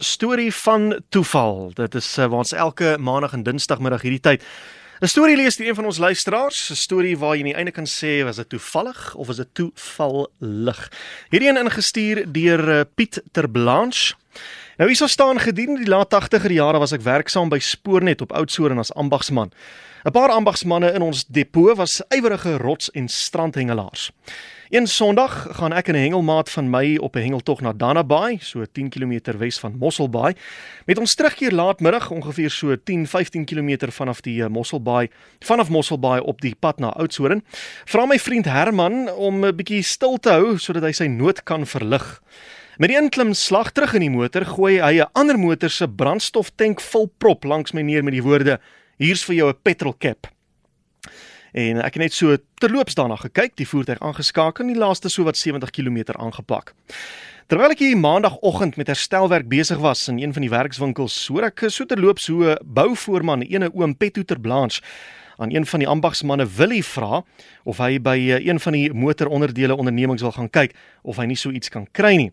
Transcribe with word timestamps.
Storie 0.00 0.54
van 0.54 1.02
toeval. 1.08 1.70
Dit 1.74 1.94
is 1.94 2.18
uh, 2.18 2.24
waar 2.24 2.38
ons 2.38 2.52
elke 2.52 2.96
maandag 3.00 3.34
en 3.36 3.42
dinsdagmiddag 3.44 4.00
hierdie 4.00 4.22
tyd 4.24 4.44
'n 5.00 5.08
storie 5.08 5.36
lees 5.36 5.56
deur 5.56 5.68
een 5.68 5.74
van 5.74 5.84
ons 5.84 5.98
luisteraars, 5.98 6.70
'n 6.70 6.74
storie 6.76 7.18
waar 7.18 7.34
jy 7.36 7.40
aan 7.40 7.52
die 7.52 7.54
einde 7.54 7.70
kan 7.70 7.86
sê 7.88 8.24
was 8.24 8.36
dit 8.36 8.48
toevallig 8.48 9.14
of 9.14 9.26
was 9.26 9.36
dit 9.36 9.54
toevallig. 9.54 10.92
Hierdie 11.30 11.48
een 11.48 11.64
ingestuur 11.64 12.32
deur 12.32 12.68
uh, 12.68 12.80
Piet 12.94 13.22
Terblanche. 13.32 14.14
Nou 14.80 14.88
hierso 14.88 15.06
staan 15.06 15.36
gedurende 15.40 15.82
die 15.84 15.90
laat 15.92 16.08
80er 16.08 16.54
jare 16.56 16.78
was 16.80 16.94
ek 16.96 17.02
werksaam 17.04 17.50
by 17.52 17.58
Spoornet 17.60 18.22
op 18.24 18.30
Oudtshoorn 18.32 18.80
as 18.80 18.88
ambagsman. 18.96 19.50
'n 20.08 20.12
Paar 20.16 20.32
ambagsmanne 20.32 20.94
in 20.96 21.02
ons 21.04 21.26
depot 21.28 21.76
was 21.76 22.00
ywerige 22.08 22.56
rots- 22.56 22.90
en 22.90 23.08
strandhengelaars. 23.08 24.10
Een 24.70 24.86
Sondag 24.86 25.46
gaan 25.50 25.72
ek 25.72 25.88
en 25.88 25.94
'n 25.94 25.98
hengelmaat 26.00 26.50
van 26.50 26.70
my 26.70 26.96
op 26.96 27.16
'n 27.16 27.20
hengeltog 27.20 27.60
na 27.60 27.72
Danabaai, 27.72 28.38
so 28.40 28.64
10 28.72 28.88
km 28.88 29.36
wes 29.36 29.58
van 29.58 29.76
Mosselbaai. 29.78 30.34
Met 30.86 30.98
ons 30.98 31.14
terugkeer 31.14 31.52
laatmiddag, 31.52 32.10
ongeveer 32.10 32.50
so 32.50 32.76
10-15 32.76 33.44
km 33.44 33.90
vanaf 33.90 34.20
die 34.20 34.42
eh, 34.42 34.48
Mosselbaai, 34.48 35.10
vanaf 35.40 35.68
Mosselbaai 35.68 36.20
op 36.20 36.40
die 36.40 36.56
pad 36.58 36.78
na 36.78 36.88
Oudtshoorn, 36.88 37.42
vra 37.84 38.06
my 38.06 38.18
vriend 38.18 38.44
Herman 38.44 39.10
om 39.10 39.44
'n 39.44 39.56
bietjie 39.56 39.82
stil 39.82 40.16
te 40.16 40.30
hou 40.30 40.58
sodat 40.58 40.82
hy 40.82 40.92
sy 40.92 41.06
nood 41.06 41.42
kan 41.42 41.66
verlig. 41.66 42.22
Met 42.80 42.88
die 42.88 42.96
inklim 42.96 43.34
slag 43.36 43.74
terug 43.76 43.92
in 43.98 44.06
die 44.06 44.12
motor, 44.12 44.46
gooi 44.48 44.78
hy 44.80 45.02
'n 45.02 45.10
ander 45.12 45.36
motor 45.36 45.68
se 45.68 45.86
brandstoftank 45.86 46.80
vol 46.80 47.10
prop 47.18 47.44
langs 47.44 47.72
my 47.72 47.82
neer 47.82 48.02
met 48.02 48.14
die 48.14 48.22
woorde: 48.22 48.58
"Hier's 48.96 49.22
vir 49.22 49.34
jou 49.34 49.48
'n 49.50 49.58
petrol 49.62 49.92
cap." 49.98 50.26
En 51.52 51.76
ek 51.76 51.94
het 51.94 52.02
net 52.02 52.12
so 52.12 52.36
terloops 52.58 52.94
daarna 52.94 53.16
gekyk, 53.16 53.56
die 53.56 53.68
voertuig 53.68 54.00
aangeskakel 54.00 54.64
en 54.64 54.72
die 54.72 54.80
laaste 54.80 55.10
so 55.10 55.24
wat 55.24 55.36
70 55.36 55.70
km 55.70 56.16
aangepak. 56.16 56.72
Terwyl 57.48 57.70
ek 57.70 57.78
hier 57.78 57.96
maandagooggend 57.98 58.76
met 58.76 58.86
herstelwerk 58.86 59.48
besig 59.48 59.78
was 59.78 60.08
in 60.08 60.18
een 60.18 60.32
van 60.32 60.40
die 60.40 60.50
werkswinkels, 60.50 61.28
hoor 61.28 61.44
ek 61.44 61.64
so 61.68 61.84
terloops 61.84 62.28
hoe 62.28 62.52
'n 62.52 62.58
bouvoorman, 62.64 63.42
ene 63.42 63.70
oom 63.74 63.94
Petto 63.94 64.22
ter 64.22 64.40
Blanche, 64.40 64.80
aan 65.36 65.54
een 65.54 65.66
van 65.66 65.78
die 65.80 65.88
ambagsmanne 65.88 66.46
Willie 66.56 66.84
vra 66.84 67.24
of 67.64 67.76
hy 67.76 67.98
by 67.98 68.16
eh, 68.16 68.46
een 68.46 68.60
van 68.60 68.72
die 68.72 68.92
motoronderdele 68.92 69.76
ondernemings 69.76 70.22
wil 70.22 70.32
gaan 70.32 70.50
kyk 70.50 70.74
of 71.02 71.16
hy 71.16 71.24
nie 71.24 71.36
so 71.36 71.50
iets 71.50 71.68
kan 71.68 71.86
kry 71.92 72.16
nie. 72.16 72.32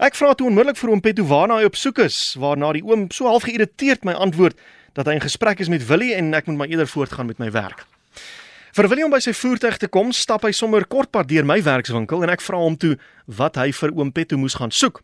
Ek 0.00 0.14
vra 0.16 0.30
toe 0.32 0.46
onmiddellik 0.48 0.78
vir 0.80 0.90
oom 0.94 1.00
Petto 1.04 1.26
waarna 1.28 1.58
hy 1.60 1.66
op 1.68 1.74
soek 1.76 1.98
is, 2.00 2.14
waarna 2.40 2.70
die 2.72 2.80
oom 2.88 3.02
so 3.12 3.26
half 3.28 3.44
geïrriteerd 3.44 4.06
my 4.08 4.14
antwoord 4.16 4.56
dat 4.96 5.04
hy 5.04 5.18
in 5.18 5.20
gesprek 5.20 5.60
is 5.60 5.68
met 5.68 5.84
Willie 5.90 6.14
en 6.16 6.32
ek 6.32 6.46
moet 6.48 6.56
maar 6.56 6.72
eerder 6.72 6.88
voortgaan 6.88 7.28
met 7.28 7.42
my 7.42 7.50
werk. 7.52 7.82
Vir 8.70 8.86
Willie 8.86 9.02
om 9.02 9.10
by 9.10 9.18
sy 9.18 9.32
voertuig 9.34 9.80
te 9.82 9.88
kom, 9.90 10.12
stap 10.14 10.44
hy 10.46 10.52
sommer 10.54 10.84
kortpad 10.86 11.26
deur 11.26 11.42
my 11.42 11.56
werkswinkel 11.66 12.22
en 12.22 12.30
ek 12.30 12.42
vra 12.44 12.60
hom 12.62 12.76
toe 12.78 12.92
wat 13.26 13.56
hy 13.58 13.72
vir 13.74 13.90
oom 13.98 14.12
Petto 14.14 14.38
moes 14.38 14.54
gaan 14.60 14.70
soek. 14.70 15.00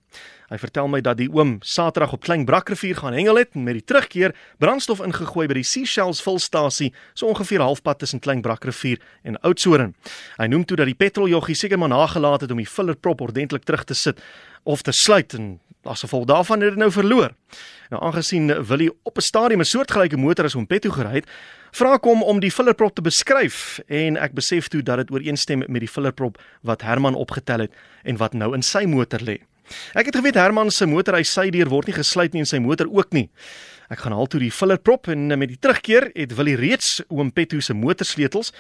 Hy 0.53 0.59
vertel 0.63 0.87
my 0.87 1.01
dat 1.03 1.19
die 1.19 1.27
oom 1.35 1.57
Saterdag 1.67 2.15
op 2.15 2.23
Klein 2.23 2.45
Brakrivier 2.47 3.01
gaan 3.01 3.17
hengel 3.19 3.41
het 3.41 3.59
en 3.59 3.65
met 3.67 3.81
die 3.81 3.83
terugkeer 3.83 4.37
brandstof 4.63 5.03
ingegooi 5.03 5.49
by 5.51 5.59
die 5.59 5.67
Seashells 5.67 6.23
vulstasie 6.23 6.93
so 7.19 7.27
ongeveer 7.33 7.65
halfpad 7.67 8.05
tussen 8.05 8.23
Klein 8.23 8.45
Brakrivier 8.47 9.03
en 9.27 9.41
Oudtshoorn. 9.43 9.97
Hy 10.39 10.47
noem 10.47 10.63
toe 10.63 10.79
dat 10.79 10.87
die 10.87 10.95
petroljoggie 10.95 11.59
seker 11.59 11.83
maar 11.83 11.91
nagelaat 11.91 12.47
het 12.47 12.55
om 12.55 12.63
die 12.63 12.71
fillerprop 12.71 13.27
ordentlik 13.27 13.67
terug 13.67 13.83
te 13.83 13.99
sit 13.99 14.23
of 14.63 14.87
te 14.87 14.95
sluit 14.95 15.35
en 15.35 15.57
as 15.89 16.05
gevolg 16.05 16.27
daarvan 16.27 16.61
het 16.61 16.75
hy 16.77 16.81
nou 16.81 16.91
verloor. 16.93 17.35
Nou 17.91 18.03
aangesien 18.03 18.51
Willie 18.69 18.91
op 19.03 19.17
'n 19.17 19.21
stadium 19.21 19.61
'n 19.61 19.65
soortgelyke 19.65 20.17
motor 20.17 20.45
as 20.45 20.53
hom 20.53 20.67
Petto 20.67 20.91
gery 20.91 21.15
het, 21.15 21.27
vra 21.73 21.95
ek 21.95 22.05
hom 22.05 22.23
om 22.23 22.41
die 22.41 22.51
fillerprop 22.51 22.95
te 22.95 23.03
beskryf 23.03 23.81
en 23.89 24.17
ek 24.17 24.33
besef 24.33 24.69
toe 24.69 24.83
dat 24.83 24.97
dit 24.97 25.11
ooreenstem 25.11 25.59
met 25.69 25.81
die 25.81 25.89
fillerprop 25.89 26.39
wat 26.63 26.83
Herman 26.83 27.15
opgetel 27.15 27.59
het 27.59 27.73
en 28.05 28.17
wat 28.17 28.35
nou 28.35 28.55
in 28.55 28.63
sy 28.63 28.85
motor 28.85 29.21
lê. 29.21 29.39
Ek 29.95 30.07
het 30.07 30.17
geweet 30.17 30.35
Herman 30.35 30.71
se 30.71 30.87
motor 30.87 31.15
hy 31.15 31.23
sy 31.23 31.51
deur 31.51 31.69
word 31.69 31.87
nie 31.87 31.97
gesluit 31.97 32.33
nie 32.33 32.41
en 32.41 32.47
sy 32.47 32.59
motor 32.63 32.87
ook 32.87 33.13
nie. 33.13 33.29
Ek 33.91 33.99
gaan 33.99 34.13
haal 34.13 34.27
toe 34.27 34.41
die 34.43 34.51
fillerprop 34.51 35.09
en 35.09 35.39
met 35.39 35.49
die 35.49 35.59
terugkeer 35.59 36.11
het 36.15 36.35
Willie 36.39 36.57
reeds 36.59 37.03
oom 37.09 37.33
Petto 37.33 37.61
se 37.61 37.75
motorsleutels 37.75 38.53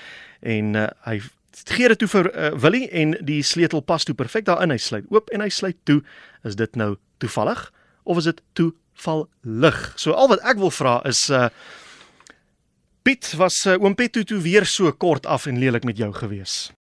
en 0.42 0.74
uh, 0.74 0.86
hy 1.06 1.20
gee 1.64 1.88
dit 1.88 1.98
toe 1.98 2.08
vir 2.10 2.28
uh, 2.30 2.52
Willie 2.60 2.86
en 2.90 3.16
die 3.26 3.42
sleutel 3.46 3.80
pas 3.80 4.04
toe 4.04 4.14
perfek 4.14 4.46
daarin. 4.46 4.74
Hy 4.74 4.80
sluit 4.82 5.08
oop 5.10 5.30
en 5.32 5.42
hy 5.44 5.50
sluit 5.50 5.78
toe. 5.88 6.02
Is 6.46 6.58
dit 6.58 6.76
nou 6.76 6.94
toevallig 7.22 7.72
of 8.04 8.20
is 8.20 8.24
dit 8.30 8.42
toevallig? 8.52 9.92
So 9.96 10.12
al 10.12 10.28
wat 10.28 10.44
ek 10.46 10.60
wil 10.62 10.70
vra 10.74 11.00
is 11.08 11.26
uh 11.30 11.48
Piet 13.06 13.36
was 13.38 13.60
uh, 13.70 13.76
oom 13.78 13.94
Piet 13.94 14.16
toe, 14.16 14.24
toe 14.26 14.40
weer 14.42 14.64
so 14.66 14.90
kort 14.90 15.26
af 15.30 15.44
en 15.46 15.60
lelik 15.62 15.84
met 15.86 15.96
jou 15.96 16.10
gewees. 16.10 16.72